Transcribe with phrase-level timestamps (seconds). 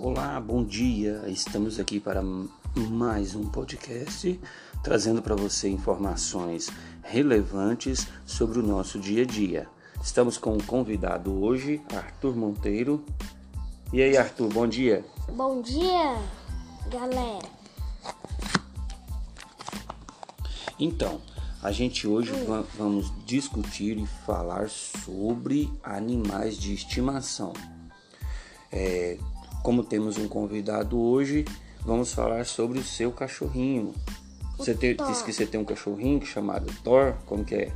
[0.00, 1.24] Olá, bom dia.
[1.26, 2.22] Estamos aqui para
[2.76, 4.40] mais um podcast
[4.80, 6.70] trazendo para você informações
[7.02, 9.66] relevantes sobre o nosso dia a dia.
[10.00, 13.04] Estamos com um convidado hoje, Arthur Monteiro.
[13.92, 15.04] E aí, Arthur, bom dia.
[15.32, 16.16] Bom dia,
[16.88, 17.48] galera.
[20.78, 21.20] Então,
[21.60, 27.52] a gente hoje va vamos discutir e falar sobre animais de estimação.
[28.70, 29.18] É,
[29.68, 31.44] como temos um convidado hoje,
[31.84, 33.94] vamos falar sobre o seu cachorrinho.
[34.56, 37.72] Você te, disse que você tem um cachorrinho chamado Thor, como que é?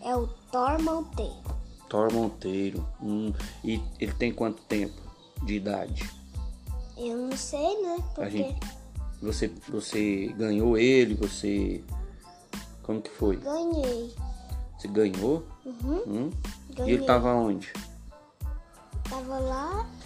[0.00, 1.42] É o Thor Monteiro.
[1.88, 2.86] Thor Monteiro.
[3.02, 3.32] Hum,
[3.64, 4.94] e ele tem quanto tempo
[5.42, 6.08] de idade?
[6.96, 7.96] Eu não sei, né?
[8.14, 8.60] Porque gente,
[9.20, 11.82] você, você ganhou ele, você...
[12.84, 13.38] Como que foi?
[13.38, 14.14] ganhei.
[14.78, 15.44] Você ganhou?
[15.66, 16.30] Uhum, Hum?
[16.70, 16.94] E ganhei.
[16.94, 17.72] ele tava onde?
[19.10, 19.97] Tava lá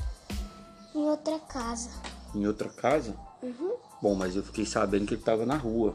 [0.94, 1.90] em outra casa.
[2.34, 3.16] Em outra casa?
[3.42, 3.76] Uhum.
[4.00, 5.94] Bom, mas eu fiquei sabendo que ele tava na rua.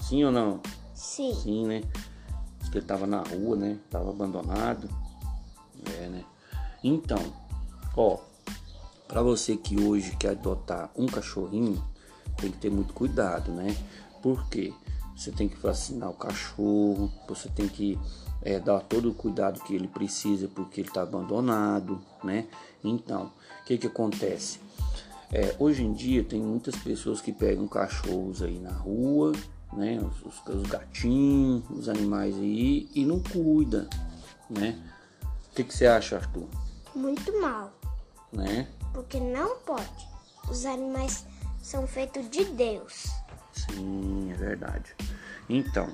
[0.00, 0.60] Sim ou não?
[0.94, 1.34] Sim.
[1.34, 1.82] Sim, né?
[2.60, 3.78] Diz que ele tava na rua, né?
[3.90, 4.88] Tava abandonado.
[5.98, 6.24] É, né?
[6.82, 7.18] Então,
[7.96, 8.18] ó,
[9.08, 11.82] pra você que hoje quer adotar um cachorrinho,
[12.36, 13.76] tem que ter muito cuidado, né?
[14.22, 14.72] Por quê?
[15.16, 17.98] Você tem que vacinar o cachorro, você tem que
[18.42, 22.46] é, dar todo o cuidado que ele precisa porque ele está abandonado, né?
[22.82, 23.30] Então,
[23.62, 24.58] o que que acontece?
[25.32, 29.32] É, hoje em dia tem muitas pessoas que pegam cachorros aí na rua,
[29.72, 29.98] né?
[30.00, 33.88] Os, os- os gatinhos, os animais aí e não cuida,
[34.50, 34.78] né?
[35.50, 36.46] O que que você acha, Arthur?
[36.94, 37.72] Muito mal.
[38.32, 38.68] Né?
[38.92, 40.08] Porque não pode.
[40.50, 41.24] Os animais
[41.62, 43.06] são feitos de Deus.
[43.52, 44.13] Sim,
[44.44, 44.94] verdade.
[45.48, 45.88] Então,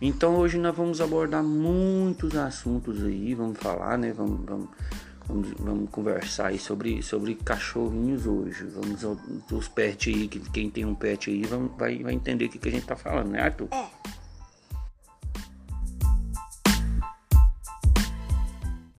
[0.00, 4.12] então hoje nós vamos abordar muitos assuntos aí, vamos falar, né?
[4.12, 4.68] Vamos, vamos,
[5.26, 8.64] vamos, vamos conversar aí sobre, sobre cachorrinhos hoje.
[8.64, 9.02] Vamos
[9.50, 11.44] os pets aí, que quem tem um pet aí
[11.78, 13.68] vai, vai entender o que, que a gente tá falando, né, Arthur?
[13.70, 14.03] É.